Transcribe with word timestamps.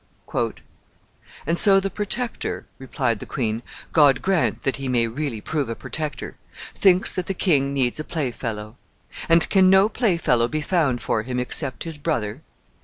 "And 1.45 1.59
so 1.59 1.79
the 1.79 1.91
Protector," 1.91 2.65
replied 2.79 3.19
the 3.19 3.27
queen 3.27 3.61
"God 3.93 4.23
grant 4.23 4.63
that 4.63 4.77
he 4.77 4.87
may 4.87 5.05
really 5.07 5.41
prove 5.41 5.69
a 5.69 5.75
protector 5.75 6.37
thinks 6.73 7.13
that 7.13 7.27
the 7.27 7.35
king 7.35 7.71
needs 7.71 7.99
a 7.99 8.03
playfellow! 8.03 8.77
And 9.29 9.47
can 9.51 9.69
no 9.69 9.89
playfellow 9.89 10.47
be 10.47 10.61
found 10.61 11.01
for 11.03 11.21
him 11.21 11.39
except 11.39 11.83
his 11.83 11.99
brother? 11.99 12.41